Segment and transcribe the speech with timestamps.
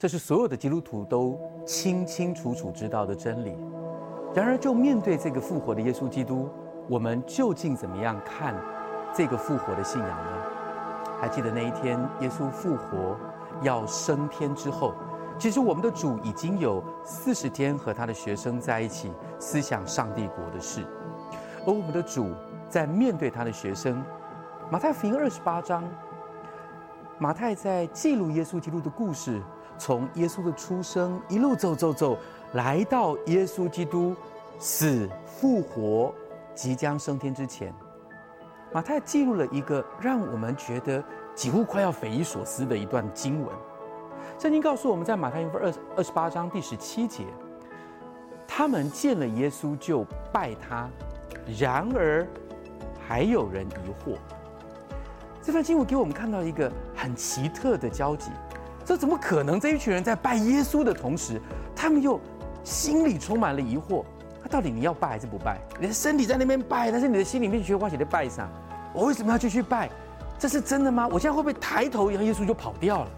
[0.00, 3.54] 这是所有的基督徒都清清楚楚知道的真理。
[4.34, 6.48] 然而，就面对这个复活的耶稣基督，
[6.88, 8.54] 我们究竟怎么样看
[9.14, 10.42] 这个复活的信仰呢？
[11.20, 13.14] 还记得那一天耶稣复活
[13.60, 14.94] 要升天之后，
[15.38, 20.82] 其实我们的主已经有四十天和他的学生在一起思想上帝国的事。
[21.66, 22.32] 而我们的主
[22.70, 24.02] 在面对他的学生，
[24.70, 25.84] 马太福音二十八章，
[27.18, 29.42] 马太在记录耶稣基督的故事。
[29.80, 32.18] 从耶稣的出生一路走走走，
[32.52, 34.14] 来到耶稣基督
[34.58, 36.14] 死复活、
[36.54, 37.72] 即将升天之前，
[38.72, 41.02] 马太记录了一个让我们觉得
[41.34, 43.48] 几乎快要匪夷所思的一段经文。
[44.38, 47.24] 圣经告诉我们在马太福音二二十八章第十七节，
[48.46, 50.88] 他们见了耶稣就拜他，
[51.58, 52.26] 然而
[53.08, 54.16] 还有人疑惑。
[55.42, 58.30] 这段经文给我们看到一个很奇特的交集。
[58.90, 59.60] 这怎么可能？
[59.60, 61.40] 这一群人在拜耶稣的同时，
[61.76, 62.20] 他们又
[62.64, 64.04] 心里充满了疑惑。
[64.42, 65.60] 他到底你要拜还是不拜？
[65.78, 68.50] 你的身体在那边拜，但是你的心里面却花钱在拜上。
[68.92, 69.88] 我为什么要继续拜？
[70.40, 71.06] 这是真的吗？
[71.06, 73.10] 我现在会不会抬头，然后耶稣就跑掉了？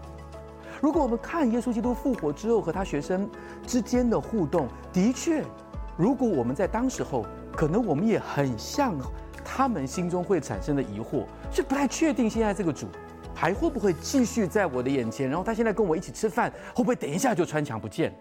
[0.79, 3.27] 如果我们看耶稣基督复活之后和他学生
[3.65, 5.43] 之间的互动，的确，
[5.97, 8.93] 如果我们在当时候，可能我们也很像
[9.43, 12.85] 他们心中会产生的疑惑，就不太确定现在这个主。
[13.35, 15.29] 还会不会继续在我的眼前？
[15.29, 18.13] 然后他现在跟我一起吃饭，会不会等一下就穿墙不见？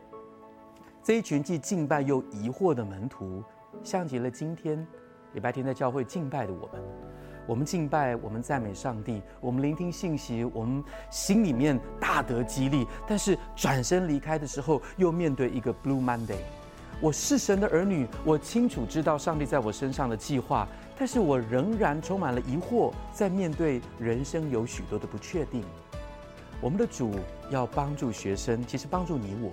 [1.03, 3.43] 这一群既敬拜又疑惑的门徒，
[3.83, 4.87] 像极了今天
[5.33, 6.83] 礼拜天在教会敬拜的我们。
[7.45, 12.87] 我们敬拜，我们赞美上帝，我们聆听信息，我们心里面大得激励。
[13.05, 16.39] 但是转身离开的时候，又面对一个 Blue Monday。
[17.01, 20.69] 我是神的儿女，我清楚知道上帝在我身上的计划。
[20.97, 25.65] 但是我仍然充满了疑惑，在面对人生有许多的不确定。
[26.61, 27.13] 我们的主
[27.51, 29.51] 要帮助学生，其实帮助你我，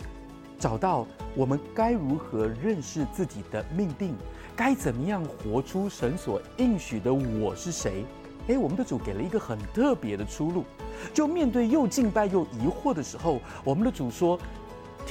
[0.60, 4.16] 找到我们该如何认识自己的命定，
[4.56, 8.06] 该怎么样活出神所应许的我是谁？
[8.46, 10.66] 诶，我们的主给了一个很特别的出路。
[11.14, 14.38] 就面对又敬拜又疑惑的时候，我们的主说：“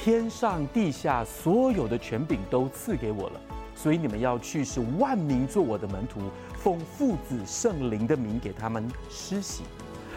[0.01, 3.41] 天上地下所有的权柄都赐给我了。”
[3.75, 6.21] 所以你们要去，使万民做我的门徒，
[6.53, 9.63] 奉父子圣灵的名给他们施洗。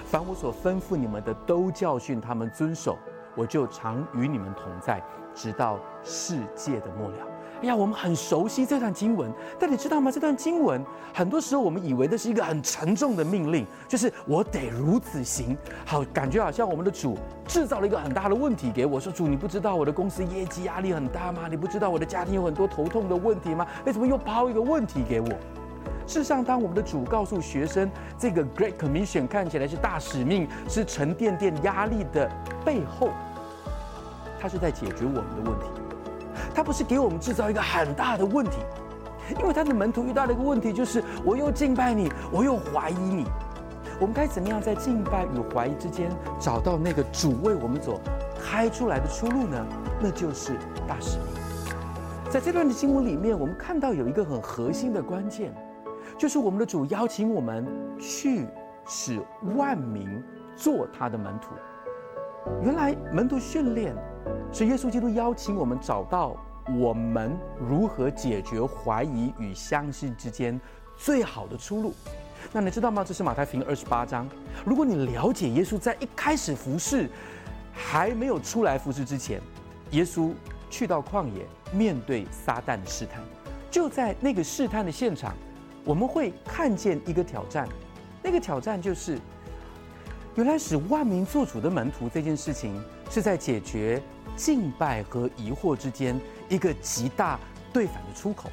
[0.07, 2.97] 凡我所吩咐你们的，都教训他们遵守。
[3.35, 5.03] 我就常与你们同在，
[5.35, 7.32] 直到世界的末了。
[7.63, 10.11] 哎呀，我们很熟悉这段经文，但你知道吗？
[10.11, 10.85] 这段经文
[11.15, 15.57] 很多时候我们以为这是一个很沉重的命令，就是我得如此行。
[15.87, 21.43] 好，感觉好像我们的主制造了一个很大的问题给我，说主，你不知道我的公司业绩压力很大吗？
[21.49, 23.65] 你不知道我的家庭有很多头痛的问题吗？
[23.87, 25.29] 为什么又抛一个问题给我？
[26.05, 32.29] 事实上，当我们的主告诉学生这个 Great Commission 看起来是大使命，是沉甸甸压力的
[32.65, 33.11] 背后，
[34.41, 35.82] 他是在解决我们的问题。
[36.55, 38.59] 他不是给我们制造一个很大的问题，
[39.39, 43.27] 因为他的门徒遇到了一个问题，就是我又敬拜你，我又怀疑你。
[44.01, 48.01] 我们该怎么样在敬拜与怀疑之间找到那个主为我们所
[48.43, 49.67] 开出来的出路呢？
[50.01, 50.53] 那就是
[50.89, 51.27] 大使命。
[52.31, 55.55] 在这段的经文里面，我们看到有一个很核心的关键，
[56.19, 57.67] 就是我们的主邀请我们
[57.99, 58.47] 去
[58.87, 59.21] 使
[59.57, 60.23] 万民
[60.57, 61.55] 做他的门徒。
[62.63, 63.95] 原来门徒训练。
[64.53, 66.37] 所以耶稣基督邀请我们找到
[66.79, 70.61] 我们如何解决怀疑与相信之间
[70.97, 71.95] 最好的出路。
[72.53, 73.03] 那你知道吗？
[73.03, 74.29] 这是马太福音二十八章。
[74.65, 77.09] 如果你了解耶稣在一开始服侍，
[77.73, 79.41] 还没有出来服侍之前，
[79.93, 80.33] 耶稣
[80.69, 83.23] 去到旷野面对撒旦的试探。
[83.71, 85.35] 就在那个试探的现场，
[85.83, 87.67] 我们会看见一个挑战。
[88.23, 89.19] 那个挑战就是，
[90.35, 92.79] 原来使万民做主的门徒这件事情，
[93.09, 94.03] 是在解决。
[94.37, 96.19] 敬拜和疑惑之间
[96.49, 97.39] 一个极大
[97.73, 98.51] 对反的出口，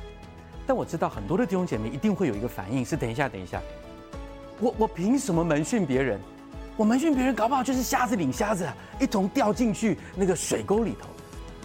[0.66, 3.62] 但我知道很多的弟兄姐妹一定会有一个反应是：等一下，等一下，
[4.60, 6.20] 我我凭什么门训别人？
[6.78, 8.66] 我门训别人，搞不好就是瞎子领瞎子，
[9.00, 11.10] 一同掉进去那个水沟里头。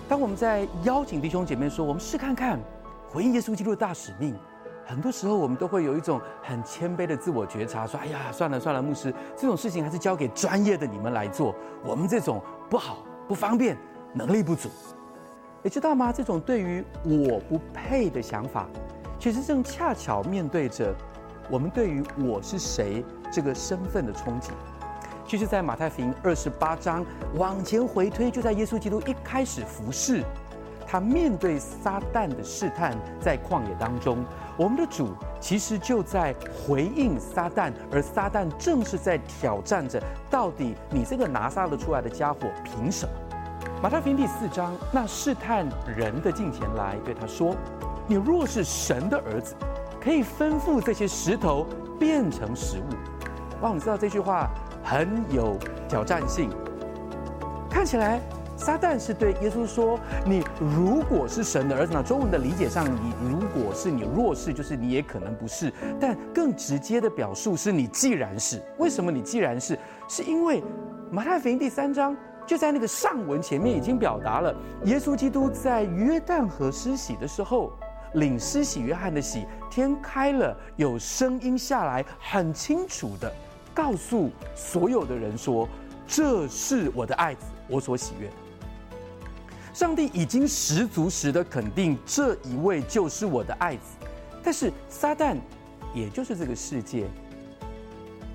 [0.08, 2.58] 当我们在邀请弟兄姐妹说，我们试看看
[3.08, 4.34] 回应耶稣基督的大使命，
[4.84, 13.78] 很多时候我们都会有一种很谦卑的自我觉察，说：哎呀，算了算了，牧师，这种事情还是交给专业的你们来做，我们这种不好不方便。
[14.16, 14.70] 能力不足，
[15.60, 16.12] 你知道吗？
[16.12, 18.68] 这种对于我不配的想法，
[19.18, 20.94] 其实正恰巧面对着
[21.50, 24.52] 我们对于我是谁这个身份的冲击。
[25.26, 30.22] 其实，在马太福音二十八章往前回推，就在耶稣基督一开始服侍，
[30.86, 34.24] 他面对撒旦的试探，在旷野当中，
[34.56, 35.08] 我们的主
[35.40, 40.00] 其实就在回应撒旦，而撒旦正是在挑战着：
[40.30, 43.12] 到底你这个拿撒勒出来的家伙，凭什么？
[43.82, 47.54] 马太福音第四章，那试探人的近前来，对他说
[48.08, 49.54] ：“你若是神的儿子，
[50.00, 51.66] 可以吩咐这些石头
[51.98, 52.94] 变成食物。”
[53.60, 54.50] 哇，你知道这句话
[54.82, 56.48] 很有挑战性。
[57.68, 58.20] 看起来
[58.56, 65.70] 撒旦是对耶稣说：“你如果是神的儿子。”那中文的理解上，你如果是，你若是，就是你也可能不是。
[66.00, 68.62] 但更直接的表述是你既然是。
[68.78, 69.78] 为什么你既然是？
[70.08, 70.64] 是因为
[71.10, 72.16] 马太福音第三章。
[72.46, 74.54] 就在那个上文前面已经表达了，
[74.84, 77.72] 耶稣基督在约旦河施洗的时候，
[78.14, 83.32] 领施洗约翰的洗，天开了，有声音下来，很清楚的
[83.72, 85.66] 告诉所有的人说
[86.06, 88.30] ：“这是我的爱子，我所喜悦。”
[89.72, 93.96] 上帝已经十足十的肯定这一位就是我的爱子，
[94.42, 95.36] 但是撒旦，
[95.94, 97.08] 也就是这个世界，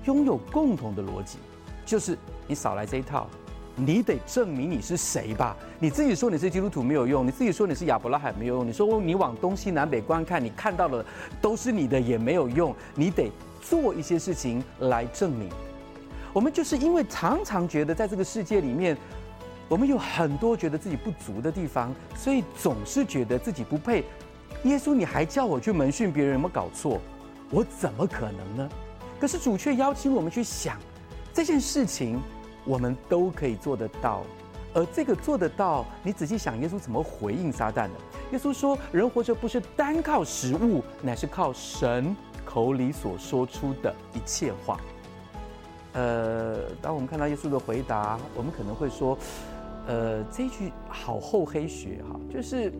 [0.04, 1.38] 拥有共同的逻辑，
[1.86, 3.26] 就是你少来这一套。
[3.86, 5.56] 你得证明你是谁吧？
[5.78, 11.04] 你自己说你是基督徒没有用，你自己说你是亚伯拉罕没有用，你说你往东西南北观看，你看到的
[11.40, 13.30] 都是你的也没有用，你得
[13.60, 15.48] 做一些事情来证明。
[16.32, 18.96] 我们就是因为常常觉得在这个世界里面，
[19.68, 24.04] 我们有很多觉得自己不足的地方，所以总是觉得自己不配。
[24.64, 27.00] 耶稣，你还叫我去门训别人，有没有搞错？
[27.50, 28.68] 我怎么可能呢？
[29.18, 30.76] 可是主却邀请我们去想
[31.32, 32.20] 这件事情。
[32.70, 34.22] 我们都可以做得到，
[34.72, 37.90] 而这个做得到，你仔细想，耶稣怎么回应撒旦的？
[38.30, 44.78] 耶稣说：“人活着不是单靠食物，乃是靠神口里所说出的一切话。”
[45.94, 49.18] 呃，当我们看到耶稣的回答，我们可能会说
[49.88, 52.72] ：“呃，这句好厚黑学哈，就是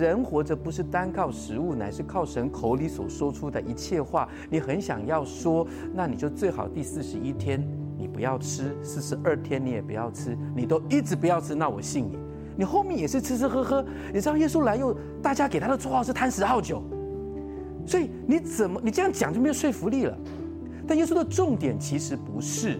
[0.00, 7.62] 人活着不是单靠食物，乃是靠神口里所说出的一切话。”你很想要说，那你就最好第四十一天。
[7.98, 12.16] 你不要吃，四十二天你也不要吃，你都一直不要吃，那我信你。
[12.56, 13.84] 你后面也是吃吃喝喝，
[14.14, 16.82] 你知道耶稣来又大家给他的绰号是贪食好酒，
[17.84, 20.16] 所以你怎么你这样讲就没有说服力了。
[20.86, 22.78] 但耶稣的重点其实不是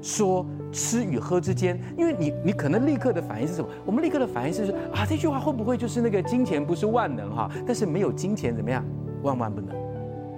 [0.00, 3.68] 说吃与喝之间，因为你你可能立刻的反应是什么？
[3.84, 7.50] 我们立刻的反应是啊，这句话会不会就是那个金钱不是万能哈？
[7.66, 8.84] 但是没有金钱怎么样，
[9.22, 9.74] 万万不能。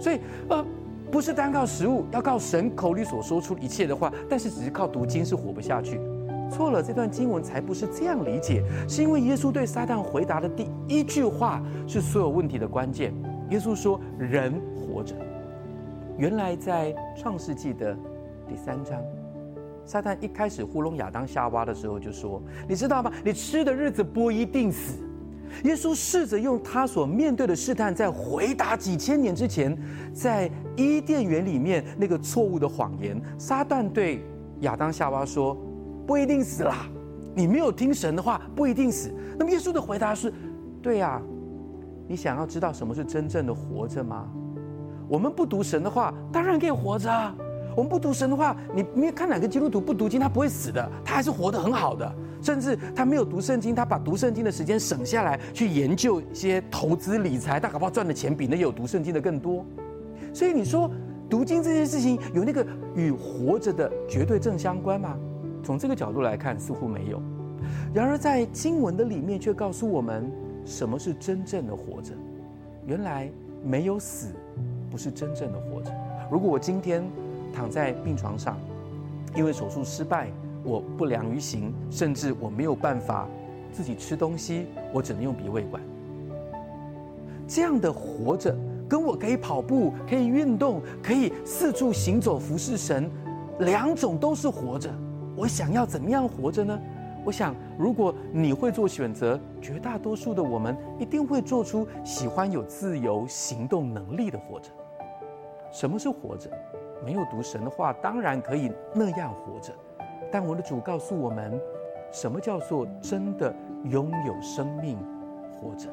[0.01, 0.65] 所以呃。
[1.13, 4.11] 不是单靠食物，要靠神口里所说出一切的话。
[4.31, 6.01] 但是只是靠读经是活不下去。
[6.51, 8.65] 错了，这段经文才不是这样理解。
[8.89, 13.13] 是因为耶稣对撒旦回答的第一句话是所有问题的关键。
[13.51, 15.15] 耶稣说：“人活着。”
[16.17, 17.95] 原来在创世纪的
[18.49, 18.99] 第三章，
[19.85, 23.13] 撒旦一开始糊弄亚当夏娃的时候就说：“你知道吗？
[23.23, 24.95] 你吃的日子不一定死。”
[25.65, 29.77] 耶稣试着用他所面对的试探，在回答几千年之前，
[30.15, 33.21] 在伊甸园里面那个错误的谎言。
[33.39, 34.25] 撒旦对
[34.61, 35.57] 亚当夏娃说
[36.07, 36.87] ：“不一定死啦，
[37.35, 40.33] 你没有听神的话，不一定死。”那么耶稣的回答是
[40.83, 41.21] ：“对呀，
[42.09, 44.29] 你想要知道什么是真正的活着吗？
[45.09, 47.35] 我们不读神的话，当然可以活着啊。
[47.75, 52.13] 我们不读神的话，你没有看哪个基督徒不读经，他不会死的，他还是活得很好的。”
[52.43, 59.65] 甚至他没有读圣经，他把读圣经的时间省下来去研究一些投资理财，他搞不好赚的钱比那有读圣经的更多。
[60.33, 60.91] 所以你说
[61.29, 65.17] 读经这件事情有那个与活着的绝对正相关吗？
[65.63, 67.21] 从这个角度来看，似乎没有。
[67.95, 70.31] 然而在经文的里面却告诉我们，
[70.65, 72.13] 什么是真正的活着？
[72.87, 73.31] 原来
[73.65, 74.29] 没有死，
[74.91, 75.93] 不是真正的活着。
[76.31, 77.03] 如果我今天
[77.53, 78.59] 躺在病床上，
[79.37, 80.29] 因为手术失败。
[80.65, 83.27] 我不良于行，甚至我没有办法
[83.73, 85.83] 自己吃东西，我只能用鼻胃管。
[87.49, 88.57] 这样的活着，
[88.93, 93.11] 跟我可以跑步、可以运动、可以四处行走服侍神，
[93.61, 94.91] 两种都是活着。
[95.35, 96.79] 我想要怎么样活着呢？
[97.25, 104.71] 我想，如果你会做选择，绝大多数的我们一定会做出喜欢有自由行动能力的活着。
[105.73, 106.51] 什么是活着？
[107.03, 109.73] 没有读神的话，当然可以那样活着。
[110.31, 111.59] 但我的主告诉我们，
[112.13, 114.99] 什么叫做真的拥有生命，
[115.51, 115.89] 活着？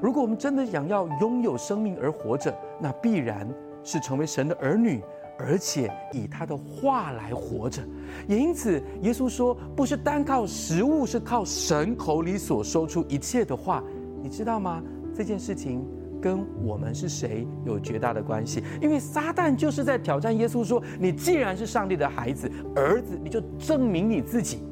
[0.00, 3.48] 如果我们真的想要拥有生命而活着，那必然
[3.84, 5.00] 是成为神的儿女，
[5.38, 7.82] 而且以他的话来活着。
[8.26, 13.82] 也因此，耶稣说，不是单靠食物，是靠神口里所说出一切的话。
[14.22, 14.82] 你知道吗？
[15.14, 15.84] 这件事情
[16.20, 18.62] 跟我们是谁有绝大的关系。
[18.80, 24.62] 因为撒旦就是在挑战耶稣说：“你既然是上帝的孩子、儿子，你就证明你自己。”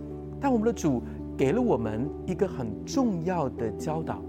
[0.40, 1.02] 但我们的主
[1.36, 4.22] 给了我们一个很重要的教导：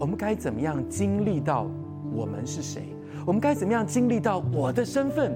[0.00, 1.66] 我们该怎么样经历到
[2.10, 2.84] 我们是谁？
[3.26, 5.30] 我们该怎么样经历到我的身份？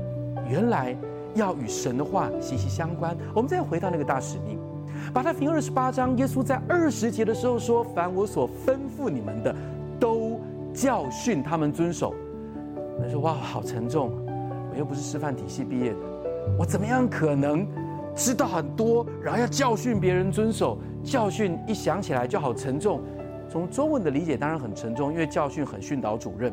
[0.48, 0.96] 原来
[1.34, 3.14] 要与神的话息息相关。
[3.34, 4.58] 我们再回到那个大使命，
[5.12, 9.54] 把它福音二十八章，耶稣在二十节的时候说：“凡我所吩咐你们的，
[10.00, 10.40] 都
[10.72, 12.14] 教训他们遵守。”
[12.98, 14.12] 他说：“哇，好沉重！
[14.72, 15.98] 我又不是师范体系毕业的，
[16.58, 17.66] 我怎么样可能
[18.14, 20.78] 知道很多，然后要教训别人遵守？
[21.02, 23.02] 教训一想起来就好沉重。
[23.54, 26.52] 从中文的理解当然很沉重，因为教训很训导主任。”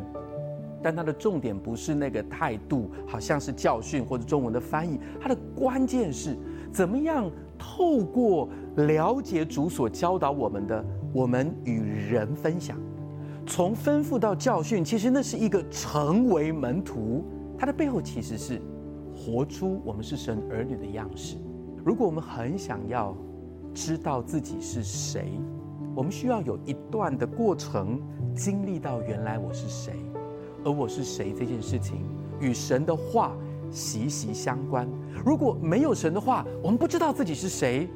[0.84, 5.00] 但它的重点不是那个态度，好像是教训或者中文的翻译。
[5.20, 6.38] 它的关键是
[6.72, 7.28] 怎么样
[7.58, 11.82] 透过了解主所教导我们的，我们与
[12.12, 12.78] 人分享。
[13.48, 17.26] 从吩咐到教训，其实那是一个成为门徒。
[17.58, 18.62] 它的背后其实是
[19.12, 21.36] 活出我们是神儿女的样式。
[21.84, 23.18] 如果我们很想要
[23.74, 25.40] 知道自己是谁，
[26.02, 28.02] 我们需要有一段的过程，
[28.34, 29.94] 经历到原来我是谁。
[30.64, 31.98] 而我是谁这件事情，
[32.40, 33.38] 与神的话
[33.70, 34.90] 息息相关。
[35.24, 37.88] 如果没有神的话，我们不知道自己是谁；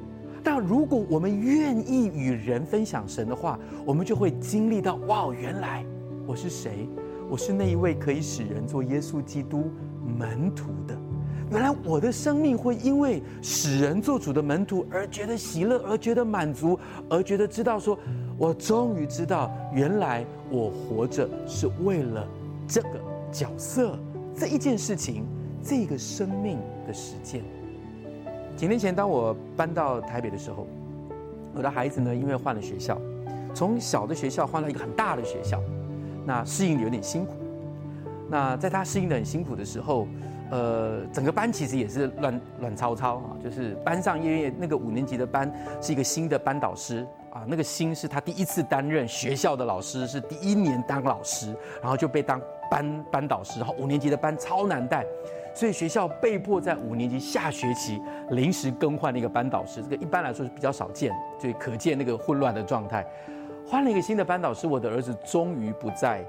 [0.44, 5.84] 但如果我们愿意与人分享神的话，我们就会经历到：哇，原来
[6.28, 6.88] 我是谁？
[7.28, 9.64] 我是那一位可以使人做耶稣基督
[10.20, 10.96] 门徒的。
[11.52, 16.78] 原来我的生命会因为使人做主的门徒而觉得喜乐，而觉得满足，
[17.10, 17.98] 而觉得知道说，
[18.38, 22.28] 我终于知道，原来我活着是为了。
[22.68, 22.90] 这个
[23.32, 23.96] 角色，
[24.36, 25.24] 这一件事情，
[25.62, 27.44] 这个生命的实践。
[28.58, 30.66] 几年前，当我搬到台北的时候，
[31.54, 33.00] 我的孩子呢，因为换了学校，
[33.54, 35.62] 从小的学校换到一个很大的学校，
[36.25, 37.34] 那适应的有点辛苦。
[38.32, 40.08] 那在他适应的很辛苦的时候，
[40.50, 47.06] 呃，整个班其实也是乱乱糟糟啊，就是班上因为那个五年级的班是一个新的班导师。
[47.32, 52.40] 啊，那个新是他第一次担任学校的老师，是第一年当老师，然后就被当
[52.72, 55.06] 班班导师，然后五年级的班超难带，
[55.54, 63.06] 所以学校被迫在五年级下学期临时更换了一个班导师，这个一般来说是比较少见，就可见那个混乱的状态。
[63.68, 66.24] 换了一个新的班导师，我的儿子终于不再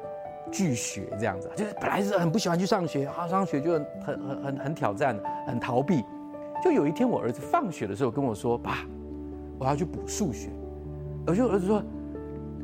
[0.51, 6.03] 拒学这样子，就是本来是很不喜欢去上学啊，上学就很很很很挑战，很逃避。
[6.65, 8.79] 就有一天我儿子放学的时候跟我说：“爸，
[9.59, 10.49] 我要去补数学。”
[11.27, 11.83] 我就儿子说：“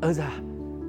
[0.00, 0.32] 儿子啊，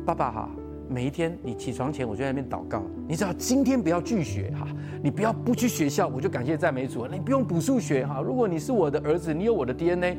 [0.06, 0.50] 爸爸哈，
[0.88, 2.82] 每一天你起床前我就在那边祷告。
[3.08, 4.68] 你只要今天不要拒学哈，
[5.02, 7.06] 你不要不去学校，我就感谢赞美主。
[7.08, 10.18] 你不用补数学哈，如果你是我的儿子，你有我的 DNA。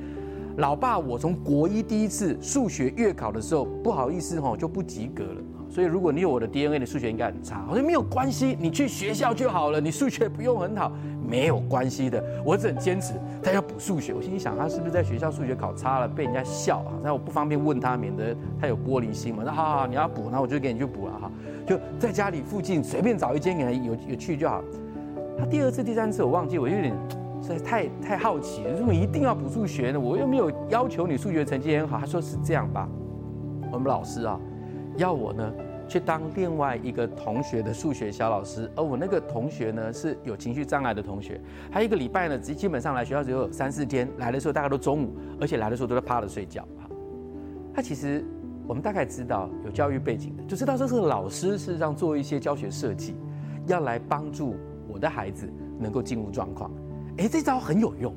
[0.59, 5.41] 老爸，我从国一第一次数学月考的时候，不好意思哈，就不及格了。
[5.69, 7.67] 所以如果你有我的 DNA，你数学应该很差。
[7.69, 10.93] 我说没有关系，你去学校就好了，你数学不用很好。”
[11.27, 13.15] 没有关系的，我只很坚持。
[13.43, 16.93] 他要补数学，我心里想，他是不是在学校数学考差了，被人家笑啊？
[17.03, 19.43] 那我不方便问他，免得他有玻璃心嘛。
[19.45, 21.31] 那好好，你要补，那我就给你去补了哈。
[21.67, 24.63] 就在家里附近随便找一间给他有有去就好。
[25.39, 26.95] 他第二次、第三次我忘记，我有点
[27.45, 30.01] 实在太太好奇了，为什么一定要补数学呢？
[30.01, 31.99] 我又没有要求你数学成绩很好。
[31.99, 32.89] 他说是这样吧，
[33.71, 34.41] 我们老师啊，
[34.97, 35.53] 要我呢。
[35.87, 41.39] 去当另外一个同学的数学小老师，而我那个同学呢是有情绪障碍的同学，
[41.71, 46.63] 他一个礼拜呢基基本上来学校只有三四天，来的时候大概都中午，而且来的时候都在趴着睡觉。
[46.79, 46.89] 啊，
[47.75, 48.25] 他其实
[48.67, 53.15] 我们大概知道有教育背景的，就知道这是老师事实上做一些教学设计，
[53.67, 54.57] 要来帮助
[54.89, 55.47] 我的孩子
[55.79, 56.71] 能够进入状况。
[57.19, 58.15] 诶，这招很有用。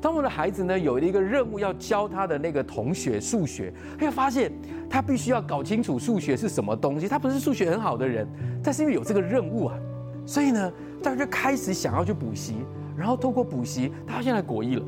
[0.00, 4.50] 当我的孩子呢有一个任务要教他的那个同学数学，他就发现
[4.90, 7.06] 他必须要搞清楚数学是什么东西。
[7.06, 8.26] 他不是数学很好的人，
[8.62, 9.78] 但是因为有这个任务啊，
[10.26, 12.56] 所以呢，他就开始想要去补习，
[12.96, 14.82] 然后透过补习，他现在国一了。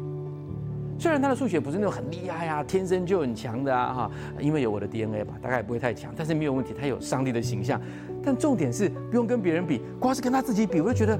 [0.99, 7.81] 虽然他的数学不是那种很厉害啊，天生就很强的啊，哈，因为有我的 DNA 吧，大概也不会太强，但是没有问题，他有上帝的形象。
[8.21, 11.19] 但重点是不用跟别人比，光是跟他自己比，我就觉得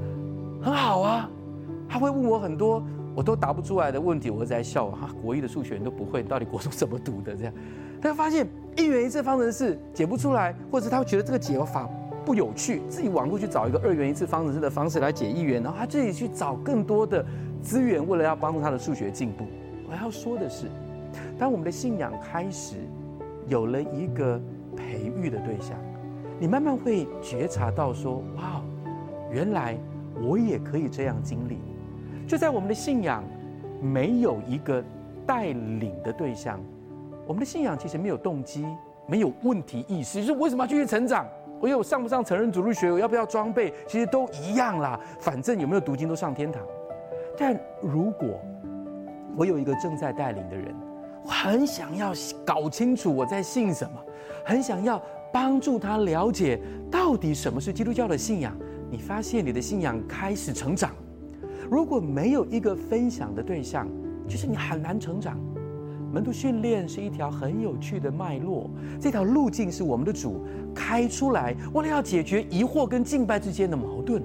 [0.61, 1.29] 很好啊。
[1.87, 2.83] 他会问我很多。
[3.15, 7.53] 我都答不出来的问题，我一直在笑啊，国一的数学你都不会，到底国中怎么读的这样？
[8.01, 11.89] 他发现一元一次方程式解不出来，或者他会觉得这个解法
[12.25, 17.25] 不有趣，自己网络去找一个二元一次方程式的方式来解一元，然后他自己去找更多的
[17.61, 19.45] 资源，为了要帮助他的数学进步。
[19.89, 20.67] 我要说的是，
[21.39, 22.75] 当我们的信仰开始
[23.47, 24.37] 有了一个
[24.75, 25.77] 培育的对象，
[26.37, 28.61] 你慢慢会觉察到说，哇，
[29.31, 29.77] 原来
[30.21, 31.59] 我也可以这样经历。
[32.27, 33.23] 就在我们的信仰
[33.81, 34.83] 没有一个
[35.25, 36.59] 带领的对象，
[37.27, 38.65] 我们的信仰其实没有动机，
[39.07, 41.27] 没有问题意识，就是为什么要继续成长？
[41.59, 43.73] 我有上不上成人主日学，我要不要装备？
[43.87, 46.61] 其实都一样啦，反正有没有读经都上天堂。
[47.37, 48.39] 但如果
[49.35, 50.75] 我有一个正在带领的人，
[51.23, 52.11] 我很想要
[52.45, 53.99] 搞清楚我在信什么，
[54.43, 55.01] 很想要
[55.31, 56.59] 帮助他了解
[56.91, 58.55] 到底什么是基督教的信仰。
[58.89, 60.91] 你发现你的信仰开始成长。
[61.69, 63.87] 如果没有一个分享的对象，
[64.27, 65.37] 就是你很难成长。
[66.11, 68.69] 门徒训练是一条很有趣的脉络，
[69.01, 74.23] 这条路径是我们的主开出来，为了要解决疑惑跟敬拜之间的矛盾，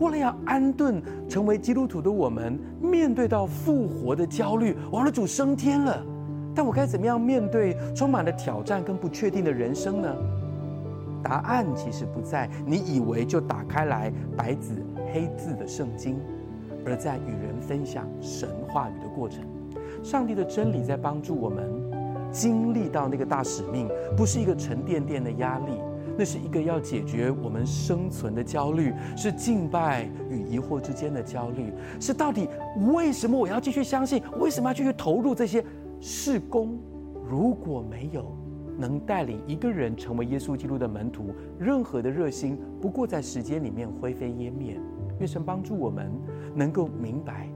[0.00, 4.76] 为了要安顿成为基督徒的我们面对到复活的焦虑。
[4.90, 6.04] 我们的主升天了，
[6.54, 10.12] 但我该怎么样面对充满了挑战跟不确定的人生呢？
[11.22, 16.18] 答案其实不在你以为就打开来白纸黑字的圣经，
[16.84, 19.44] 而在与人分享神话语的过程。
[20.02, 21.64] 上帝的真理在帮助我们
[22.30, 25.72] 经历到那个大使命，不是一个沉甸甸的压力，
[26.18, 32.48] 那是一个要解决我们生存的焦虑，是敬拜与疑惑之间的焦虑，是到底
[32.92, 34.22] 为什么我要继续相信？
[34.40, 35.64] 为什么要继续投入这些
[36.00, 36.78] 事工？
[37.28, 38.34] 如果没有
[38.76, 44.76] 能带领一个人成为耶稣基督的门徒，任何的热心不过在时间里面灰飞烟灭。
[45.18, 46.10] 愿神帮助我们
[46.54, 47.48] 能够明白，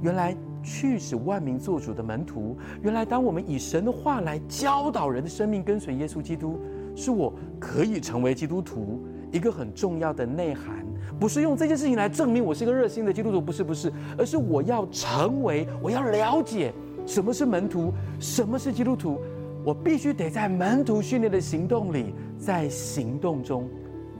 [0.00, 0.36] 原来。
[0.64, 6.56] 去使万民作主的门徒，原来当我们以神的话来教导人的生命，跟随耶稣基督，
[6.94, 10.86] 是我可以成为基督徒一个很重要的内涵。
[11.18, 16.72] 不是用这件事情来证明我是一个热心的基督徒，不是不是，而是我要成为，我要了解
[17.04, 19.18] 什么是门徒，什么是基督徒，
[19.64, 23.68] 我必须得在门徒训练的行动里，在行动中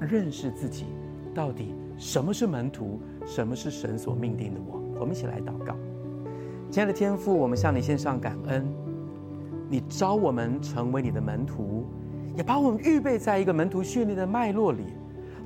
[0.00, 0.86] 认识自己，
[1.32, 1.72] 到底
[2.02, 4.82] 什么是门徒，什么是神所命定的我。
[4.98, 5.76] 我们一起来祷告。
[6.68, 8.66] 亲爱的天父，我们向你献上感恩。
[9.70, 11.86] 你召我们成为你的门徒，
[12.36, 14.82] 也把我们预备在一个门徒训练的脉络里。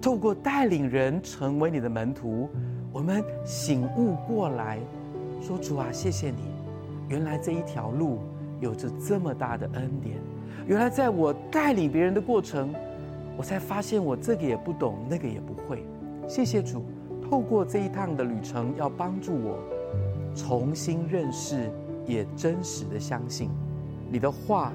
[0.00, 2.48] 透过带领人成为你的门徒，
[2.90, 4.78] 我们醒悟过来，
[5.42, 6.38] 说：“主啊，谢谢你！
[7.06, 8.20] 原来这一条路
[8.60, 10.16] 有着这么大的恩典。
[10.66, 12.74] 原来在我带领别人的过程，
[13.36, 15.84] 我才发现我这个也不懂，那个也不会。
[16.28, 16.84] 谢谢主，
[17.22, 19.58] 透过这一趟的旅程，要帮助我。”
[20.36, 21.70] 重新认识，
[22.04, 23.48] 也真实的相信，
[24.10, 24.70] 你的话，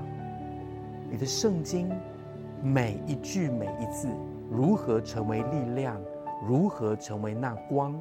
[1.08, 1.88] 你的圣经，
[2.64, 4.08] 每一句每一字，
[4.50, 6.02] 如何成为力量，
[6.48, 7.94] 如何成为那光，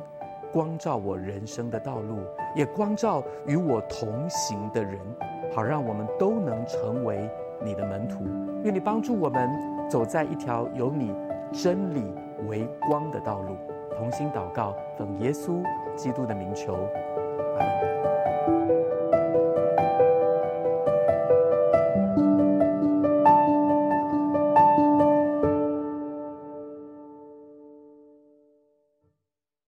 [0.50, 2.20] 光照我人生的道路，
[2.56, 4.98] 也光照与我同行的人，
[5.54, 7.28] 好让我们都能成为
[7.62, 8.24] 你的门徒。
[8.64, 9.50] 愿你帮助我们
[9.86, 11.14] 走在一条有你
[11.52, 12.02] 真理
[12.48, 13.57] 为光的道路。
[13.96, 15.62] 同心祷告，奉耶稣
[15.94, 16.74] 基督的名求。